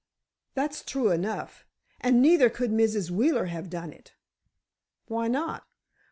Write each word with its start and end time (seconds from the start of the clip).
"That's 0.55 0.83
true 0.83 1.11
enough. 1.11 1.67
And 1.99 2.23
neither 2.23 2.49
could 2.49 2.71
Mrs. 2.71 3.11
Wheeler 3.11 3.45
have 3.45 3.69
done 3.69 3.93
it." 3.93 4.15
"Why 5.05 5.27
not?" 5.27 5.63